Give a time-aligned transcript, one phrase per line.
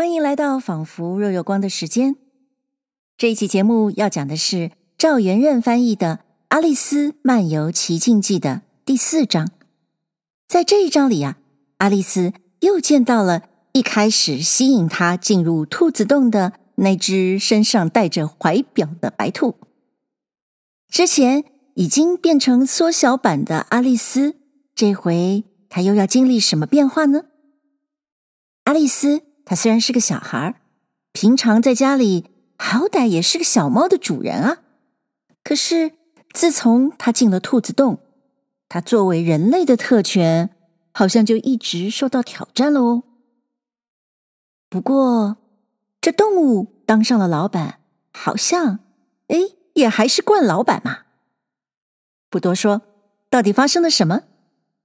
[0.00, 2.16] 欢迎来到仿佛若有光的时间。
[3.18, 9.50] 这一期节目要讲的是赵元任翻译的《阿丽丝漫游奇境记》的第四章。
[10.48, 11.36] 在这一章里啊，
[11.76, 13.42] 阿丽丝又见到了
[13.72, 19.56] 一开始吸引她进入兔子洞的那只身上带着怀表的白兔。
[20.88, 21.44] 之前
[21.74, 24.36] 已经变成缩小版的阿丽丝，
[24.74, 27.24] 这回她又要经历什么变化呢？
[28.64, 29.24] 阿丽丝。
[29.50, 30.54] 他虽然是个小孩儿，
[31.10, 34.58] 平常在家里好歹也是个小猫的主人啊。
[35.42, 35.90] 可是
[36.32, 37.98] 自从他进了兔子洞，
[38.68, 40.50] 他作为人类的特权
[40.92, 43.02] 好像就一直受到挑战了哦。
[44.68, 45.38] 不过
[46.00, 47.80] 这动物当上了老板，
[48.12, 48.78] 好像
[49.26, 49.36] 哎
[49.72, 50.98] 也还是惯老板嘛。
[52.28, 52.82] 不多说，
[53.28, 54.22] 到底发生了什么？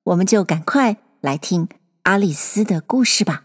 [0.05, 1.69] 我们就赶快来听
[2.01, 3.43] 阿丽丝的故事吧。《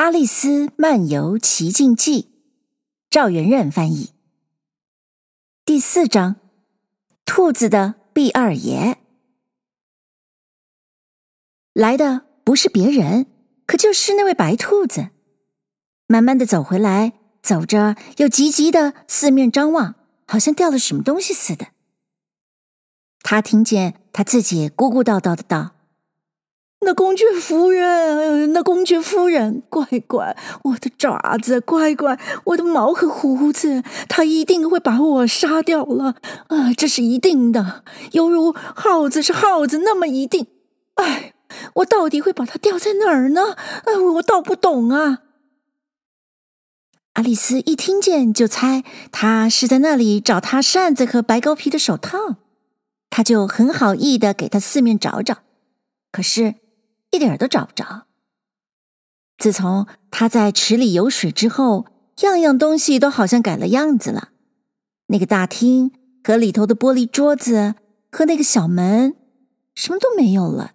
[0.00, 2.22] 阿丽丝漫游奇境记》，
[3.10, 4.14] 赵元任翻译。
[5.66, 6.36] 第四章：
[7.26, 8.96] 兔子的毕二爷。
[11.74, 13.26] 来的不是别人，
[13.66, 15.10] 可就是那位白兔子。
[16.06, 17.12] 慢慢的走回来，
[17.42, 21.66] 走着又急急的四面张望，好像掉了什么东西似的。
[23.20, 25.72] 他听见他自己咕咕叨叨的道。
[26.82, 36.14] 那公爵夫人，那公爵夫人，乖乖，我的爪子，乖乖，我的毛和胡子，他一定会把我杀掉了
[36.48, 36.72] 啊！
[36.74, 40.46] 这是一定的，犹如耗子是耗子那么一定。
[40.94, 41.34] 哎，
[41.74, 43.56] 我到底会把它掉在哪儿呢？
[43.84, 45.18] 哎，我倒不懂啊！
[47.12, 52.36] 阿丽丝一听见就猜他是在那里找他扇子和白羔皮的手套，
[53.10, 55.40] 他就很好意的给他四面找找，
[56.10, 56.54] 可是。
[57.10, 58.06] 一点都找不着。
[59.38, 61.86] 自从他在池里游水之后，
[62.22, 64.30] 样样东西都好像改了样子了。
[65.06, 67.74] 那个大厅和里头的玻璃桌子
[68.12, 69.16] 和那个小门，
[69.74, 70.72] 什么都没有了。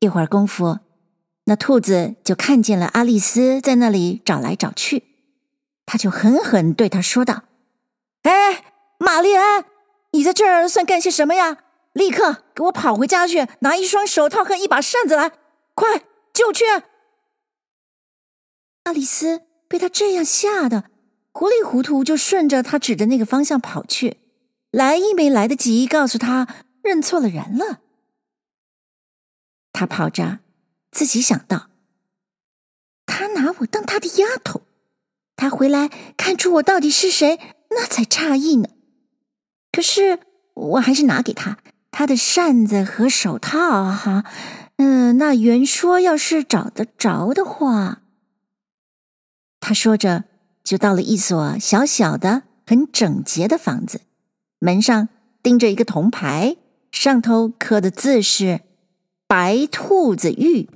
[0.00, 0.78] 一会儿功夫，
[1.44, 5.04] 那兔子就看见了阿丽丝在那里找来找去，
[5.86, 7.44] 他就狠狠对她说道
[8.22, 8.64] ：“哎，
[8.98, 9.64] 玛丽安，
[10.12, 11.58] 你在这儿算干些什么呀？”
[11.92, 15.32] 立刻给我跑回家去，拿一双手套和一把扇子来！
[15.74, 16.64] 快，就去！
[18.84, 20.90] 阿丽丝被他这样吓得
[21.32, 24.18] 糊里糊涂，就顺着他指的那个方向跑去，
[24.70, 26.48] 来亦没来得及告诉他
[26.82, 27.80] 认错了人了。
[29.72, 30.40] 他跑着，
[30.90, 31.68] 自己想到：
[33.06, 34.62] 他拿我当他的丫头，
[35.36, 37.38] 他回来看出我到底是谁，
[37.70, 38.68] 那才诧异呢。
[39.70, 40.18] 可是
[40.54, 41.58] 我还是拿给他。
[41.92, 44.24] 他的扇子和手套，哈，
[44.76, 48.00] 嗯，那原说要是找得着的话，
[49.60, 50.24] 他说着
[50.64, 54.00] 就到了一所小小的、很整洁的房子，
[54.58, 55.08] 门上
[55.42, 56.56] 钉着一个铜牌，
[56.90, 58.62] 上头刻的字是
[59.28, 60.70] “白兔子玉”。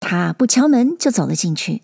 [0.00, 1.82] 他不敲门就走了进去，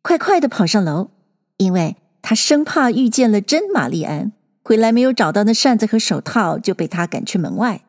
[0.00, 1.10] 快快的跑上楼，
[1.58, 4.32] 因为他生怕遇见了真玛丽安。
[4.64, 7.84] 回来没有找到那扇子和手套，就被他赶去门外。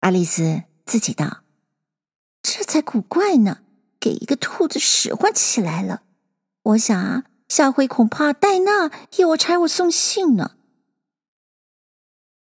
[0.00, 1.42] 阿丽丝自己道
[2.42, 3.58] ：“这才古怪呢，
[4.00, 6.02] 给一个兔子使唤起来了。
[6.62, 10.52] 我想啊，下回恐怕戴娜要我差我送信呢。”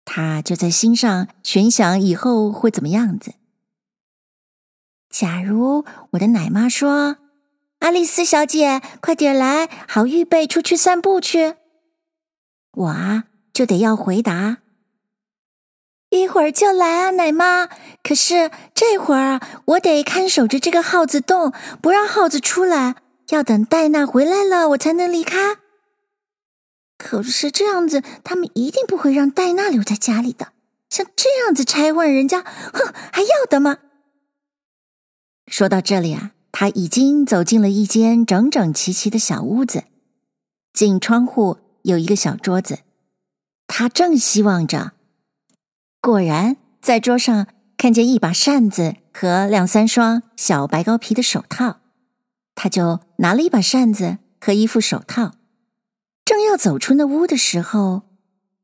[0.07, 3.35] 他就在心上悬想以后会怎么样子。
[5.11, 7.17] 假如我的奶妈说
[7.81, 11.57] ：“阿丽丝小姐，快点来，好预备出去散步去。”
[12.77, 14.59] 我啊，就得要回答，
[16.11, 17.69] 一会儿就来啊，奶妈。
[18.03, 22.97] 可是这会儿，我得看守着这个耗子洞，不让耗子出来。
[23.31, 25.57] 要等戴娜回来了，我才能离开。
[26.99, 30.53] 可是这样子，他们一定不会让戴娜留在家里的。
[30.91, 33.79] 像这样子拆换人家，哼，还要得吗？
[35.47, 39.85] 说到这里啊，他已经走进了一间整整齐齐的小屋子，
[40.75, 41.59] 进窗户。
[41.87, 42.81] 有一个小桌子，
[43.69, 44.91] 他正希望着，
[46.01, 47.47] 果然在桌上
[47.77, 51.79] 看见一把扇子和两三双小白羔皮的手套，
[52.57, 55.37] 他就拿了一把扇子和一副手套，
[56.25, 58.03] 正要走出那屋的时候，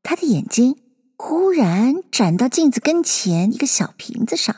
[0.03, 0.81] 他的眼睛
[1.15, 4.57] 忽然转到镜子跟前一个小瓶子上。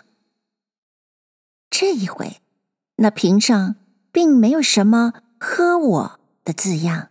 [1.69, 2.41] 这一回，
[2.95, 3.75] 那瓶上
[4.11, 7.09] 并没有什么“喝我”的字样，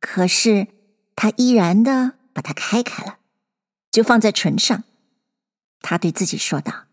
[0.00, 0.66] 可是。
[1.16, 3.18] 他依然的把它开开了，
[3.90, 4.84] 就放在唇上。
[5.80, 6.84] 他对自己说道：“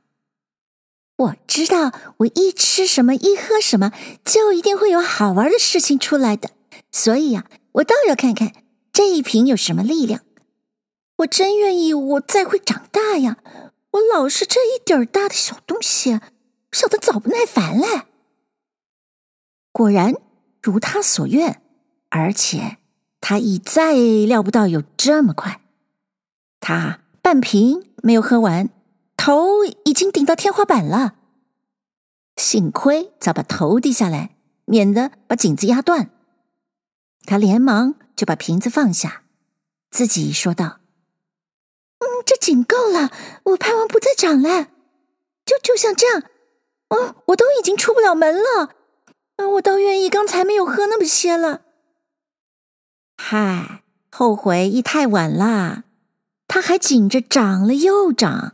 [1.18, 3.92] 我知道，我一吃什么，一喝什么，
[4.26, 6.52] 就一定会有好玩的事情出来的。
[6.92, 8.54] 所以呀，我倒要看看
[8.92, 10.22] 这一瓶有什么力量。
[11.18, 13.38] 我真愿意，我再会长大呀！
[13.92, 16.20] 我老是这一点儿大的小东西，
[16.72, 18.08] 小的早不耐烦了。
[19.72, 20.16] 果然
[20.62, 21.62] 如他所愿，
[22.10, 22.78] 而且
[23.26, 25.62] 他已再料不到有这么快。
[26.60, 28.70] 他半瓶没有喝完。
[29.16, 31.16] 头已经顶到天花板了，
[32.36, 34.36] 幸亏早把头低下来，
[34.66, 36.10] 免得把颈子压断。
[37.26, 39.24] 他连忙就把瓶子放下，
[39.90, 40.80] 自己说道
[42.04, 43.10] ：“嗯，这仅够了，
[43.44, 44.68] 我盼望不再长了。
[45.46, 46.24] 就就像这样，
[46.90, 48.76] 哦，我都已经出不了门了。
[49.38, 51.62] 嗯，我倒愿意刚才没有喝那么些了。
[53.18, 55.84] 嗨，后悔已太晚了，
[56.48, 58.54] 他还紧着长了又长。”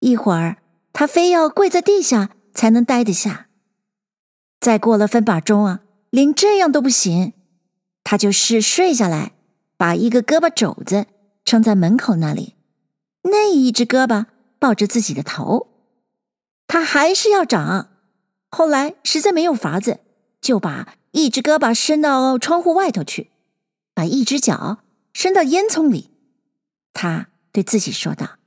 [0.00, 0.58] 一会儿，
[0.92, 3.48] 他非要跪在地下才能待得下。
[4.60, 5.80] 再过了分把钟啊，
[6.10, 7.32] 连这样都不行，
[8.04, 9.32] 他就是睡下来，
[9.76, 11.06] 把一个胳膊肘子
[11.44, 12.54] 撑在门口那里，
[13.22, 14.26] 那一只胳膊
[14.60, 15.66] 抱着自己的头。
[16.68, 17.88] 他还是要长，
[18.50, 19.98] 后来实在没有法子，
[20.40, 23.31] 就把一只胳膊伸到窗户外头去，
[23.94, 24.78] 把一只脚
[25.12, 26.10] 伸到烟囱里。
[26.92, 28.38] 他对自己说道。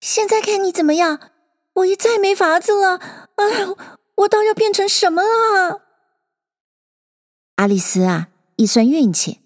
[0.00, 1.20] 现在看你怎么样？
[1.74, 2.96] 我也再没法子了。
[3.36, 3.44] 哎，
[4.16, 5.82] 我倒要变成什么了？
[7.56, 9.40] 阿丽丝啊，一算运气，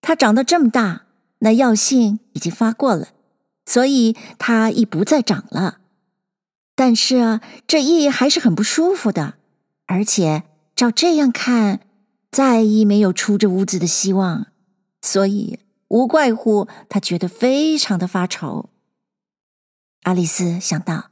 [0.00, 1.06] 她长到这么大，
[1.40, 3.08] 那药性已经发过了，
[3.66, 5.80] 所以她已不再长了。
[6.74, 9.34] 但是啊，这亦还是很不舒服的，
[9.86, 10.44] 而且
[10.74, 11.80] 照这样看，
[12.30, 14.46] 再亦没有出这屋子的希望，
[15.02, 18.70] 所以无怪乎他觉得非常的发愁。
[20.04, 21.10] 阿丽丝想到，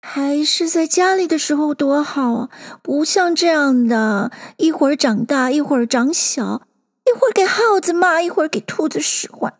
[0.00, 2.50] 还是在家里的时候多好啊！
[2.82, 6.66] 不像这样的，一会儿长大，一会儿长小，
[7.04, 9.52] 一会儿给耗子骂，一会儿给兔子使唤，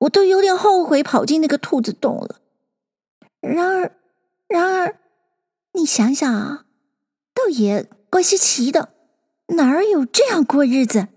[0.00, 2.40] 我都有点后悔跑进那个兔子洞了。
[3.40, 3.96] 然而，
[4.46, 4.96] 然而，
[5.72, 6.66] 你想想啊，
[7.34, 8.90] 倒也怪稀奇的，
[9.48, 11.08] 哪儿有这样过日子？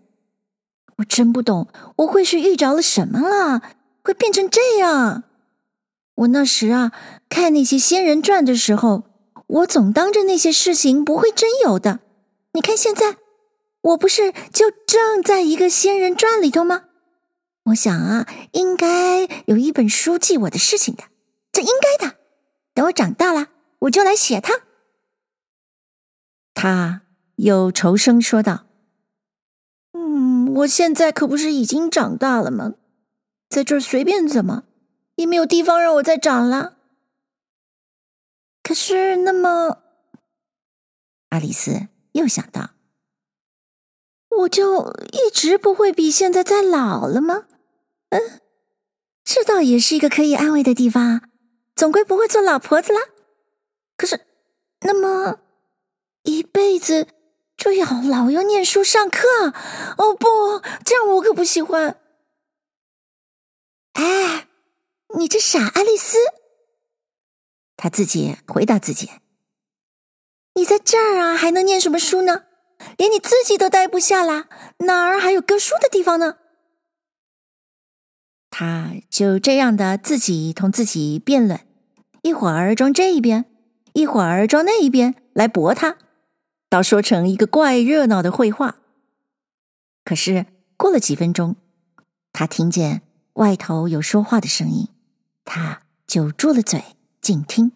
[0.97, 1.67] 我真不懂，
[1.97, 3.61] 我会是遇着了什么了，
[4.03, 5.23] 会变成这样？
[6.15, 6.91] 我那时啊，
[7.29, 9.03] 看那些仙人传的时候，
[9.47, 12.01] 我总当着那些事情不会真有的。
[12.51, 13.17] 你看现在，
[13.81, 16.85] 我不是就正在一个仙人传里头吗？
[17.65, 21.05] 我想啊，应该有一本书记我的事情的，
[21.51, 22.17] 这应该的。
[22.73, 23.47] 等我长大了，
[23.79, 24.61] 我就来写它。
[26.53, 27.03] 他
[27.39, 28.65] 又愁声说道
[29.93, 32.75] ：“嗯，我现在可不是已经长大了吗？
[33.49, 34.63] 在这儿随便怎么。”
[35.19, 36.77] 也没有地方让我再长了。
[38.63, 39.79] 可是，那么，
[41.27, 42.69] 阿丽丝又想到，
[44.29, 47.47] 我就一直不会比现在再老了吗？
[48.11, 48.39] 嗯，
[49.25, 51.29] 这倒也是一个可以安慰的地方，
[51.75, 52.99] 总归不会做老婆子了。
[53.97, 54.21] 可是，
[54.83, 55.41] 那么
[56.23, 57.09] 一辈子
[57.59, 59.27] 这样老要念书上课？
[59.97, 60.27] 哦不，
[60.83, 61.97] 这样我可不喜欢。
[63.93, 64.47] 哎。
[65.17, 66.19] 你这傻爱丽丝，
[67.75, 69.09] 她自己回答自己
[70.53, 72.43] ：“你在这儿啊，还能念什么书呢？
[72.95, 74.45] 连你自己都待不下了，
[74.85, 76.35] 哪儿还有搁书的地方呢？”
[78.51, 81.59] 她就这样的自己同自己辩论，
[82.21, 83.45] 一会儿装这一边，
[83.93, 85.97] 一会儿装那一边来驳他，
[86.69, 88.75] 倒说成一个怪热闹的会话。
[90.05, 90.45] 可是
[90.77, 91.55] 过了几分钟，
[92.31, 93.01] 他听见
[93.33, 94.87] 外头有说话的声音。
[95.43, 97.71] 他就住了嘴，静听。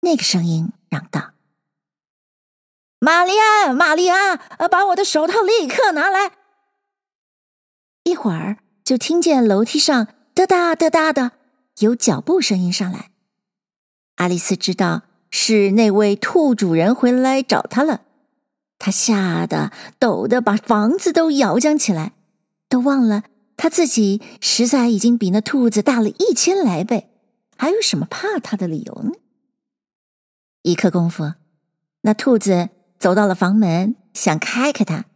[0.00, 1.32] 那个声音嚷道
[3.00, 4.38] ：“玛丽安，玛丽安，
[4.70, 6.32] 把我的手套立刻拿来！”
[8.04, 11.32] 一会儿就听见楼梯上哒哒哒哒的
[11.78, 13.10] 有脚步声音上来。
[14.16, 18.02] 阿丽丝知道是那位兔主人回来找他了，
[18.78, 22.12] 他吓得抖得把房子都摇将起来，
[22.68, 23.24] 都忘了。
[23.56, 27.08] 他自己实在已经比那兔子大了一千来倍，
[27.56, 29.12] 还有什么怕他的理由呢？
[30.62, 31.32] 一刻功夫，
[32.02, 35.06] 那兔子走到了房门，想开开它，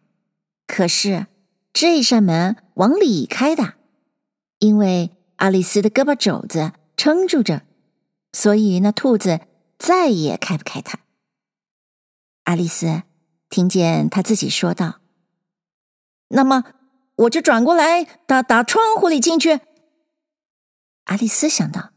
[0.67, 1.27] 可是
[1.73, 3.75] 这扇门往里开的，
[4.61, 7.63] 因为阿丽丝的胳膊肘子撑住着，
[8.33, 9.41] 所以那兔子
[9.79, 10.99] 再也开不开它。
[12.45, 13.03] 阿丽丝
[13.49, 15.01] 听见他自己说道
[16.29, 16.65] ：“那么。”
[17.21, 19.59] 我就转过来打打窗户里进去。
[21.05, 21.93] 阿丽丝想到，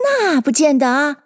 [0.00, 1.18] 那不见得啊。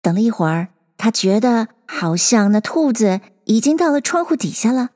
[0.00, 4.90] 等了一会儿，他觉得好像那兔子已经到了窗户底下了，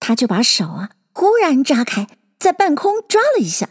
[0.00, 2.08] 他就把手啊忽然扎开，
[2.40, 3.68] 在半空抓了一下。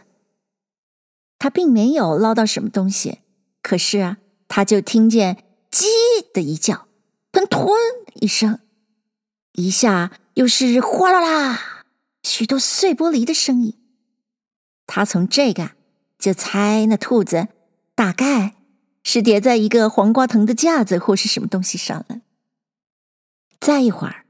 [1.38, 3.18] 他并没有捞到什么东西，
[3.60, 4.16] 可是啊，
[4.48, 5.84] 他就听见“叽”
[6.32, 6.88] 的一叫，
[7.30, 7.78] 喷“吞”
[8.20, 8.60] 一声，
[9.52, 11.84] 一下又是“哗啦啦”，
[12.24, 13.78] 许多碎玻璃的声音。
[14.86, 15.72] 他从这个
[16.18, 17.48] 就猜那兔子
[17.94, 18.56] 大概
[19.04, 22.22] 是叠在一个黄瓜藤的架子或是什么东西上了。
[23.60, 24.24] 再一会儿，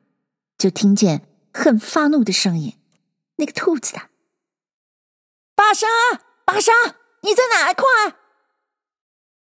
[0.58, 2.76] 就听见很发怒的声音，
[3.36, 4.02] 那个兔子的
[5.54, 5.86] ：“巴莎，
[6.44, 6.72] 巴莎，
[7.22, 7.72] 你在哪？
[7.72, 7.84] 快！”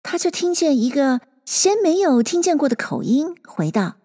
[0.02, 3.96] 他就听见一个先没有听见过的口音回道。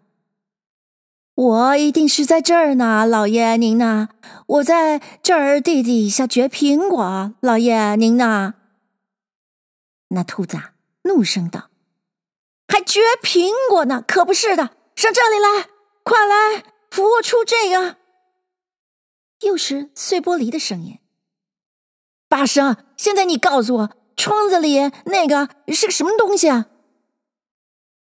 [1.36, 4.10] 我一定是在这儿呢，老爷您呢？
[4.48, 8.56] 我在这儿地底下掘苹果，老爷您呢？
[10.10, 10.74] 那兔子啊，
[11.04, 11.70] 怒声道
[12.68, 14.04] ：“还掘苹果呢？
[14.08, 15.70] 可不是的，上这里来，
[16.02, 17.98] 快来扶我出这个。”
[19.46, 20.98] 又是碎玻璃的声音。
[22.28, 26.66] 八生，现在你告诉我，窗子里那个是个什么东西啊？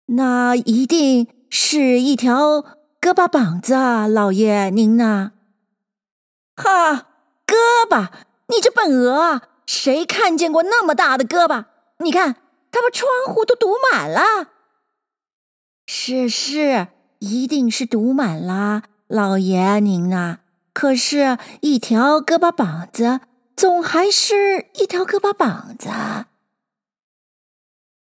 [0.06, 2.64] 那一定是一条。
[3.00, 5.30] 胳膊膀子啊，老爷您呢？
[6.56, 7.06] 哈，
[7.46, 7.54] 胳
[7.88, 8.08] 膊！
[8.48, 11.66] 你这笨鹅，谁看见过那么大的胳膊？
[11.98, 12.34] 你看，
[12.72, 14.48] 他把窗户都堵满了。
[15.86, 16.88] 是是，
[17.20, 20.40] 一定是堵满了，老爷您呢？
[20.72, 23.20] 可是，一条胳膊膀子
[23.58, 25.88] 总还是一条胳膊膀子。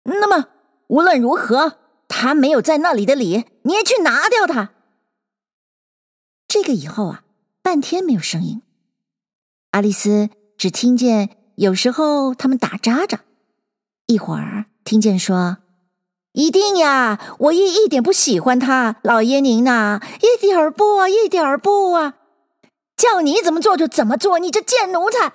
[0.04, 0.48] 那么，
[0.86, 1.76] 无论如何，
[2.08, 4.70] 他没有在那里的理，你也去拿掉它。
[6.48, 7.24] 这个以后啊，
[7.60, 8.62] 半天没有声音。
[9.72, 13.18] 爱丽丝只听见有时候他们打喳喳，
[14.06, 15.58] 一会儿听见说
[16.32, 22.14] ：“一定呀，我也一点不喜欢他，老爷您呐，一点儿不啊，一点儿不啊，
[22.96, 25.34] 叫你怎么做就怎么做，你这贱奴才。”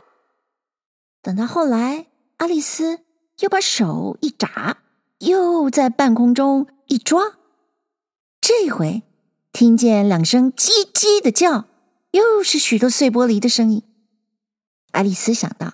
[1.28, 2.06] 等到后来，
[2.38, 3.02] 爱丽丝
[3.40, 4.78] 又把手一眨，
[5.18, 7.22] 又在半空中一抓，
[8.40, 9.04] 这回。
[9.52, 11.66] 听见两声“叽叽”的叫，
[12.12, 13.84] 又是许多碎玻璃的声音。
[14.92, 15.74] 爱丽丝想到，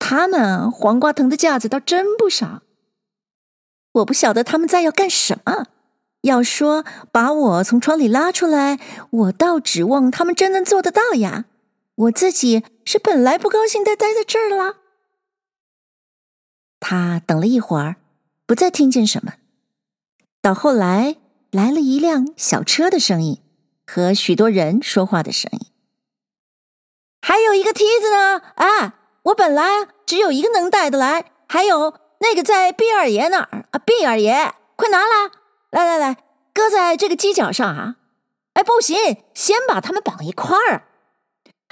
[0.00, 2.62] 他们黄瓜藤的架子倒真不少。
[3.92, 5.66] 我不晓得他们在要干什么。
[6.22, 8.80] 要说把我从窗里拉出来，
[9.10, 11.44] 我倒指望他们真能做得到呀。
[11.94, 14.76] 我自己是本来不高兴的待在这儿了。
[16.80, 17.96] 他等了一会儿，
[18.46, 19.34] 不再听见什么。
[20.40, 21.16] 到后来。
[21.52, 23.42] 来了一辆小车的声音
[23.86, 25.66] 和许多人说话的声音，
[27.20, 28.38] 还有一个梯子呢。
[28.54, 35.30] 啊，我本来只有一个能带的来，还有那个在毕二爷那儿啊，毕二爷，快拿来，
[35.72, 36.24] 来来来，
[36.54, 37.96] 搁在这个犄角上啊。
[38.54, 38.96] 哎，不行，
[39.34, 40.88] 先把它们绑一块儿，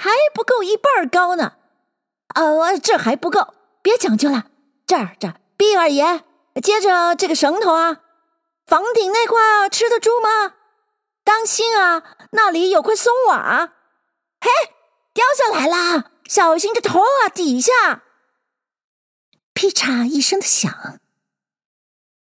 [0.01, 1.53] 还不够一半高呢。
[2.29, 3.53] 啊，这还不够，
[3.83, 4.45] 别讲究了，
[4.87, 6.23] 这儿这儿，毕二爷，
[6.63, 8.01] 接着这个绳头啊。
[8.65, 10.55] 房顶那块，吃得住吗？
[11.23, 13.73] 当心啊，那里有块松瓦，
[14.39, 14.49] 嘿，
[15.13, 18.01] 掉下来啦，小心这头啊，底下。
[19.53, 20.99] 劈嚓一声的响，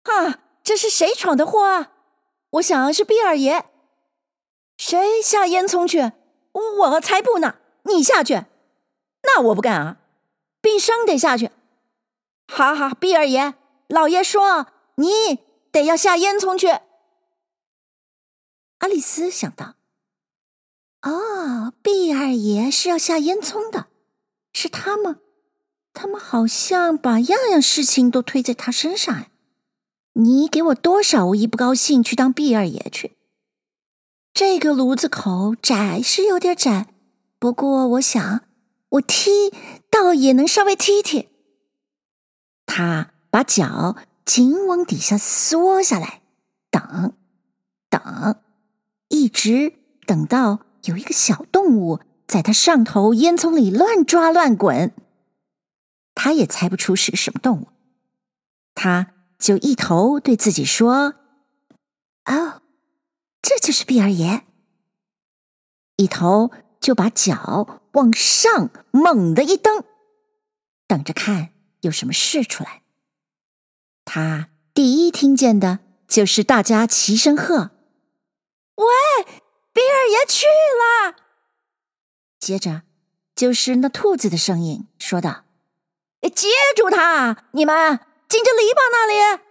[0.03, 1.93] 哈，这是谁闯的祸啊？
[2.51, 3.67] 我想是毕二爷。
[4.77, 6.11] 谁下烟囱去？
[6.53, 7.57] 我才不呢！
[7.85, 8.45] 你下去，
[9.23, 9.97] 那我不干啊！
[10.61, 11.51] 毕生得下去。
[12.47, 13.55] 好好，毕二爷，
[13.89, 14.67] 老爷说
[14.97, 15.41] 你。
[15.73, 16.69] 得要下烟囱去。
[16.69, 16.83] 爱
[18.89, 19.77] 丽丝想到
[21.01, 23.87] ：“哦，毕二爷是要下烟囱的，
[24.53, 25.21] 是他吗？
[25.95, 29.25] 他们好像把样样事情都推在他身上。
[30.13, 33.17] 你给我多少，我一不高兴去当毕二爷去。
[34.35, 36.89] 这个炉子口窄是有点窄，
[37.39, 38.43] 不过我想
[38.91, 39.53] 我踢
[39.91, 41.29] 倒也能稍微踢踢。”
[42.67, 43.97] 他把脚。
[44.25, 46.23] 紧往底下缩下来，
[46.71, 47.13] 等，
[47.91, 48.41] 等，
[49.09, 49.75] 一直
[50.07, 51.99] 等到有一个小动物
[52.29, 54.95] 在他上头烟囱里乱抓乱滚，
[56.15, 57.69] 他也猜不出是个什么动物，
[58.77, 61.17] 他就一头对自己说
[62.27, 62.62] ：“哦，
[63.43, 64.45] 这就是毕二爷。”
[65.97, 69.85] 一头就把脚往上猛地一蹬，
[70.87, 72.83] 等着看有什么事出来。
[74.05, 77.71] 他第一听见的就是大家齐声喝
[78.77, 78.87] ：“喂，
[79.73, 81.17] 毕二爷去了！”
[82.41, 82.83] 接着
[83.37, 85.45] 就是那兔子的声音说道
[86.35, 87.45] ：“接住他！
[87.53, 89.43] 你们进这篱笆那里。”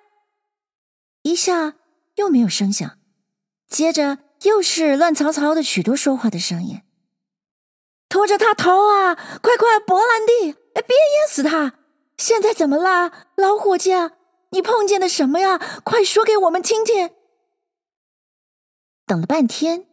[1.23, 1.75] 一下
[2.15, 2.97] 又没有声响，
[3.71, 6.81] 接着又是乱糟糟的许多说话的声音。
[8.09, 9.15] 拖着他逃啊！
[9.15, 11.79] 快快，伯兰蒂，别淹死他！
[12.17, 13.91] 现在怎么啦，老伙计？
[14.49, 15.57] 你碰见的什么呀？
[15.85, 17.11] 快说给我们听听。
[19.05, 19.87] 等了半天，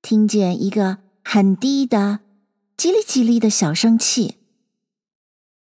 [0.00, 2.20] 听见一个很低的
[2.78, 4.38] “叽哩叽哩”的小声气。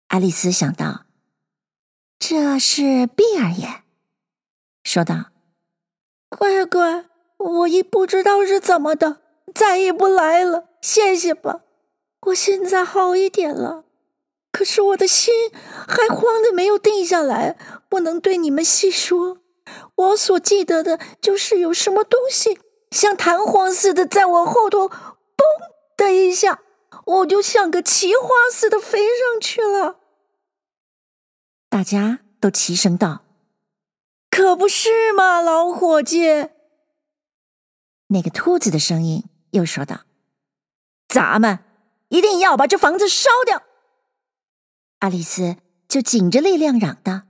[0.09, 1.05] 爱丽丝想到，
[2.19, 3.81] 这是碧儿爷，
[4.83, 5.31] 说道
[6.29, 7.05] ：“乖乖，
[7.41, 9.17] 我也不知道是怎么的，
[9.53, 11.61] 再也不来了，谢谢吧。”
[12.27, 13.83] 我现在好一点了，
[14.51, 15.33] 可是我的心
[15.87, 17.57] 还慌的没有定下来，
[17.89, 19.39] 不能对你们细说。
[19.95, 22.59] 我所记得的就是有什么东西
[22.91, 25.43] 像弹簧似的在我后头，嘣
[25.97, 26.61] 的一下，
[27.05, 29.95] 我就像个奇花似的飞上去了。
[31.69, 33.21] 大家都齐声道
[34.29, 36.49] ：“可不是嘛，老伙计。”
[38.11, 40.01] 那个兔子的声音又说道
[41.09, 41.59] ：“咱们。”
[42.11, 43.63] 一定要把这房子烧掉！
[44.99, 45.55] 爱丽丝
[45.87, 47.21] 就紧着力量嚷道：“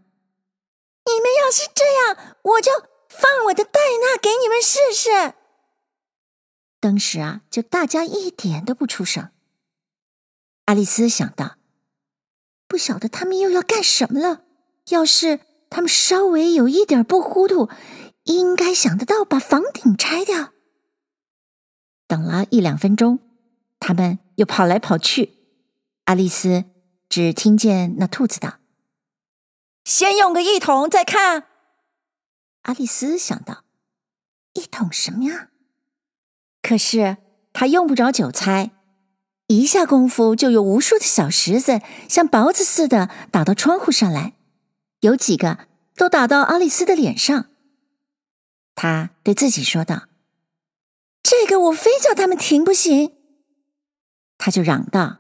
[1.06, 2.72] 你们要是这样，我就
[3.08, 5.36] 放我的戴娜给你们试试。”
[6.82, 9.30] 当时啊，就大家一点都不出声。
[10.66, 11.58] 爱丽丝想到，
[12.68, 14.42] 不晓得他们又要干什么了。
[14.90, 17.70] 要是他们稍微有一点不糊涂，
[18.24, 20.51] 应该想得到把房顶拆掉。
[22.12, 23.20] 等了一两分钟。
[23.80, 25.38] 他们又跑来跑去，
[26.04, 26.66] 爱丽丝
[27.08, 28.60] 只听见那兔子道
[29.86, 31.46] ：“先用个一桶再看。”
[32.64, 33.64] 爱丽丝想到
[34.56, 35.52] ：“一桶什么呀？”
[36.62, 37.16] 可是
[37.54, 38.72] 她用不着久猜，
[39.48, 44.34] 一下功夫就有无数的小石子像雹子似的打到窗户上来，
[45.00, 45.60] 有几个
[45.96, 47.46] 都打到爱丽丝的脸上。
[48.76, 50.04] 她对自己说道
[51.32, 53.16] ：“这个我非叫他们停不行。”
[54.38, 55.20] 他就嚷道：“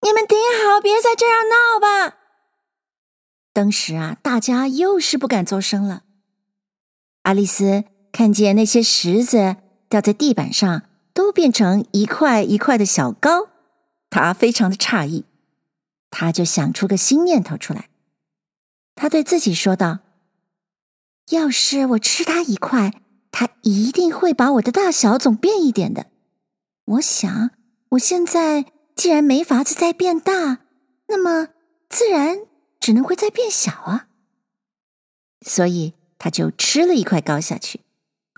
[0.00, 2.16] 你们顶好，别再这样闹吧！”
[3.52, 6.04] 当时啊，大家又是不敢作声了。
[7.24, 9.56] 爱丽丝看见那些石子
[9.90, 13.48] 掉在地板上，都变成一块一块的小糕，
[14.08, 15.26] 她非常的诧异。
[16.10, 17.90] 她就想出个新念头出来。
[18.94, 19.98] 她对自己说道
[21.32, 22.92] ：“要是我吃它一块，
[23.38, 26.06] 他一定会把我的大小总变一点的。
[26.86, 27.50] 我想。”
[27.90, 28.64] 我现在
[28.96, 30.60] 既然没法子再变大，
[31.06, 31.50] 那么
[31.88, 32.38] 自然
[32.80, 34.08] 只能会再变小啊。
[35.46, 37.80] 所以他就吃了一块糕下去，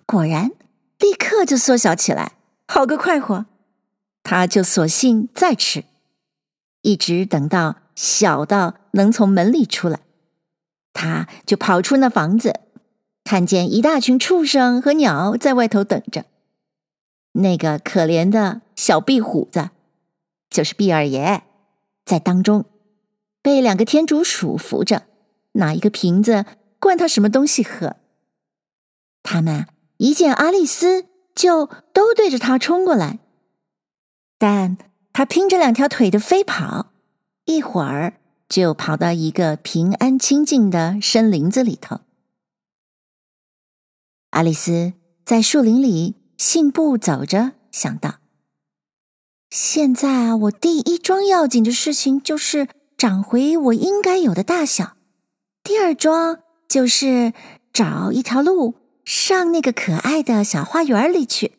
[0.05, 0.51] 果然
[0.99, 2.33] 立刻就缩小起来，
[2.67, 3.47] 好个快活！
[4.23, 5.85] 他就索性再吃，
[6.83, 10.01] 一直等到小到能从门里出来，
[10.93, 12.61] 他就跑出那房子，
[13.29, 16.25] 看见一大群畜生和鸟在外头等着。
[17.33, 19.69] 那个可怜的小壁虎子，
[20.49, 21.43] 就是毕二爷，
[22.07, 22.65] 在当中
[23.43, 25.03] 被两个天竺鼠扶着，
[25.53, 26.47] 拿一个瓶子
[26.81, 27.97] 灌他什么东西喝。
[29.23, 29.67] 他们
[29.99, 33.19] 一见阿丽丝，就都对着他冲过来，
[34.39, 34.79] 但
[35.13, 36.93] 他拼着两条腿的飞跑，
[37.45, 38.15] 一会儿
[38.49, 42.01] 就跑到一个平安清静的深林子里头。
[44.31, 44.93] 爱丽丝
[45.25, 46.15] 在树林里。
[46.39, 48.21] 信步走着，想到：
[49.51, 54.95] 现在啊，我第一桩要紧的事情就是长回我应该有的大小；
[55.65, 56.39] 第二桩
[56.69, 57.33] 就是
[57.73, 61.59] 找一条路上那个可爱的小花园里去。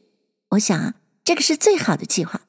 [0.51, 0.93] 我想，
[1.25, 2.43] 这个是最好的计划。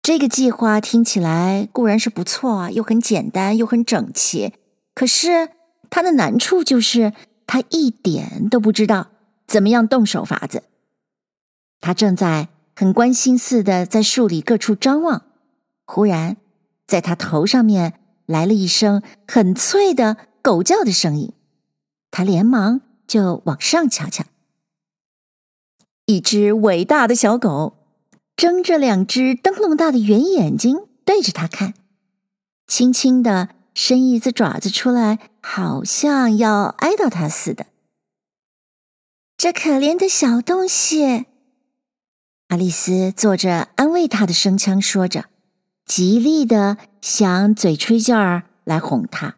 [0.00, 4.52] 这个计划听起来固然是不错啊，又很简单，又很整齐。
[4.94, 5.48] 可是
[5.90, 7.12] 它的难处就是，
[7.46, 9.08] 他一点都不知道
[9.46, 10.64] 怎么样动手法子。
[11.80, 15.26] 他正在很关心似的在树里各处张望，
[15.84, 16.36] 忽然，
[16.86, 21.32] 在他头上面来了一声很脆的狗叫的声音，
[22.10, 24.24] 他连忙就往上瞧瞧，
[26.06, 27.76] 一只伟大的小狗
[28.34, 31.74] 睁着两只灯笼大的圆眼睛对着他看，
[32.66, 37.66] 轻轻的伸一只爪子出来，好像要挨到他似的。
[39.36, 41.26] 这可怜的小东西。
[42.48, 45.26] 爱丽丝做着安慰他的声腔说着，
[45.84, 49.36] 极力的想嘴吹劲儿来哄他，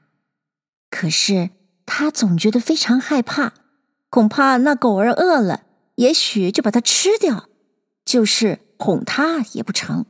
[0.91, 1.51] 可是
[1.85, 3.53] 他总觉得非常害怕，
[4.09, 5.65] 恐怕那狗儿饿了，
[5.97, 7.49] 也许就把它吃掉，
[8.05, 10.07] 就是哄他也不成。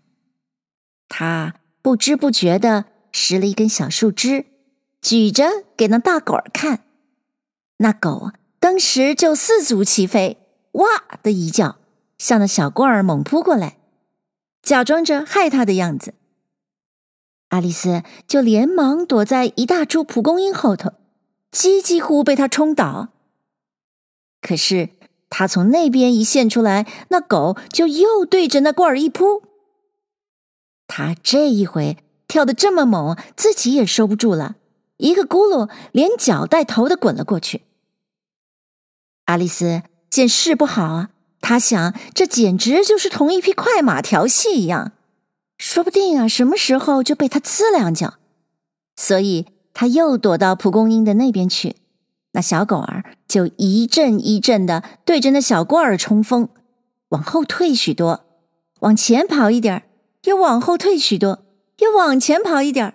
[1.08, 4.44] 他不知不觉的拾了一根小树枝，
[5.06, 6.82] 举着给那大狗儿看。
[7.76, 10.36] 那狗当时就四足齐飞，
[10.72, 10.88] 哇
[11.22, 11.76] 的一叫，
[12.18, 13.78] 向那小罐儿猛扑过来，
[14.62, 16.14] 假装着害他的样子。
[17.50, 20.94] 爱丽丝就连忙躲在一大株蒲公英后头，
[21.52, 23.10] 几几乎被它冲倒。
[24.40, 24.88] 可是
[25.30, 29.44] 他从那边一现出来，那狗就又对着那罐儿一扑。
[30.88, 34.56] 他这一回跳得这么猛，自己也收不住了，
[34.98, 37.62] 一个咕噜连脚带头的滚了过去。
[39.24, 44.92] 爱丽丝见势不好啊，她想这简直就是同一匹快马调戏一样。
[45.58, 48.14] 说不定啊，什么时候就被他呲两脚，
[48.94, 51.76] 所以他又躲到蒲公英的那边去。
[52.32, 56.50] 那小狗儿就一阵一阵的对着那小罐儿冲锋，
[57.08, 58.26] 往后退许多，
[58.80, 59.82] 往前跑一点儿，
[60.24, 61.46] 又往后退许多，
[61.78, 62.94] 又往前跑一点儿，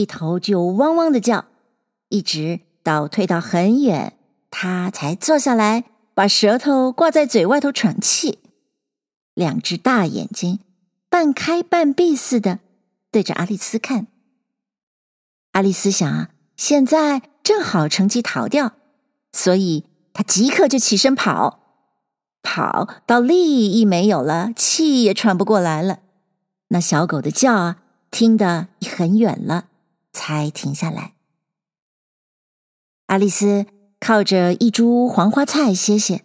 [0.00, 1.44] 一头就汪汪的叫，
[2.08, 4.14] 一直到退到很远，
[4.50, 5.84] 他才坐下来，
[6.14, 8.38] 把舌头挂在嘴外头喘气，
[9.34, 10.60] 两只大眼睛。
[11.10, 12.60] 半开半闭似的
[13.10, 14.06] 对着阿丽丝看。
[15.52, 18.72] 爱丽丝想啊，现在正好乘机逃掉，
[19.32, 19.84] 所以
[20.14, 21.60] 她即刻就起身跑，
[22.42, 25.98] 跑到力一没有了，气也喘不过来了。
[26.68, 27.76] 那小狗的叫啊，
[28.10, 29.66] 听得很远了，
[30.12, 31.14] 才停下来。
[33.06, 33.66] 爱丽丝
[33.98, 36.24] 靠着一株黄花菜歇歇，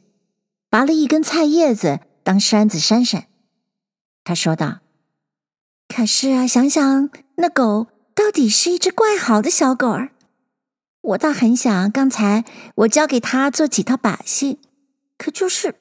[0.70, 3.28] 拔了一根菜叶子当扇子扇扇。
[4.24, 4.80] 他说道
[5.88, 10.12] ：“可是啊，想想那狗到底是一只怪好的小狗儿，
[11.02, 12.46] 我倒很想刚才
[12.76, 14.60] 我教给他做几套把戏，
[15.18, 15.76] 可就是，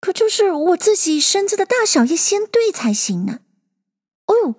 [0.00, 3.40] 可就是我自己身子的大小也先对才行呢。
[4.26, 4.54] 哦，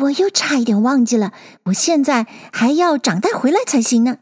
[0.00, 1.32] 我又差一点忘记了，
[1.64, 4.18] 我现在还要长大回来才行呢。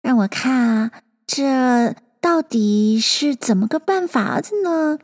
[0.00, 0.90] 让我看啊，
[1.26, 4.98] 这到底是怎么个办法子呢？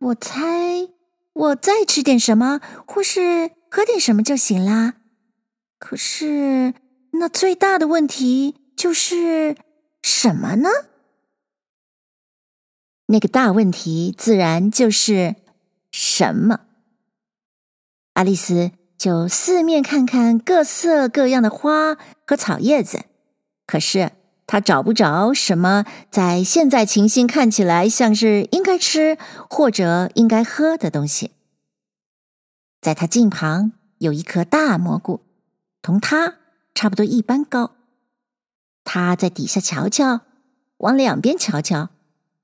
[0.00, 0.88] 我猜。”
[1.34, 4.96] 我再吃点什么，或是喝点什么就行啦。
[5.78, 6.74] 可是，
[7.12, 9.56] 那最大的问题就是
[10.02, 10.68] 什么呢？
[13.06, 15.36] 那个大问题自然就是
[15.90, 16.60] 什么。
[18.12, 23.02] 爱丽丝就四面看看各色各样的花和草叶子，
[23.66, 24.12] 可是
[24.46, 29.18] 他找不着什么在现在情形看起来像是应该吃
[29.50, 31.32] 或者应该喝的东西。
[32.80, 35.20] 在他近旁有一颗大蘑菇，
[35.82, 36.36] 同他
[36.72, 37.72] 差不多一般高。
[38.84, 40.20] 他在底下瞧瞧，
[40.76, 41.88] 往两边瞧瞧，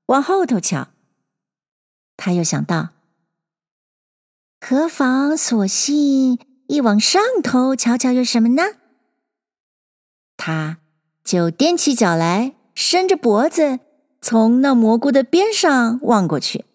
[0.07, 0.89] 往后头瞧。
[2.17, 2.89] 他又想到，
[4.59, 6.37] 何妨索性
[6.69, 8.63] 一往上头瞧瞧，有什么呢？
[10.37, 10.77] 他
[11.23, 13.79] 就踮起脚来，伸着脖子，
[14.21, 16.65] 从那蘑菇的边上望过去。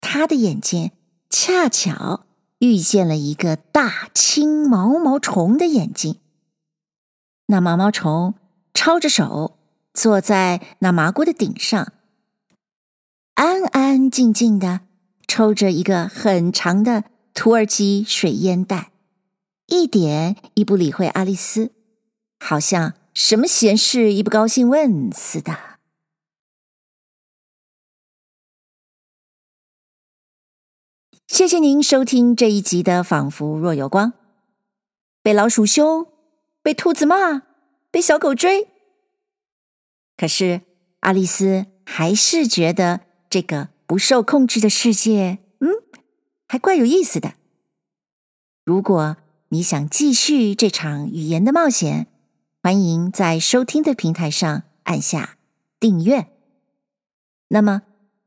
[0.00, 0.90] 他的眼睛。
[1.34, 2.26] 恰巧
[2.58, 6.20] 遇见了一个大青毛毛虫的眼睛。
[7.46, 8.34] 那毛毛虫
[8.74, 9.56] 抄着手
[9.94, 11.94] 坐在那麻菇的顶上，
[13.32, 14.80] 安安静静的
[15.26, 18.92] 抽着一个很长的土耳其水烟袋，
[19.66, 21.72] 一点也不理会阿丽丝，
[22.38, 25.78] 好像什么闲事一不高兴问似的。
[31.26, 34.12] 谢谢您收听这一集的《仿佛若有光》。
[35.22, 36.06] 被老鼠凶，
[36.62, 37.42] 被兔子骂，
[37.90, 38.68] 被小狗追。
[40.16, 40.60] 可是
[41.00, 45.38] 阿丽丝还是觉得这个不受控制的世界，
[46.52, 47.32] 还怪有意思的。
[48.62, 49.16] 如果
[49.48, 52.08] 你想继续这场语言的冒险，
[52.62, 55.38] 欢迎在收听的平台上按下
[55.80, 56.26] 订阅。
[57.48, 57.80] 那么，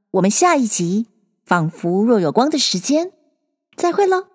[0.10, 1.06] 我们下一集。
[1.46, 3.12] 仿佛若有光的时间，
[3.76, 4.26] 再会喽。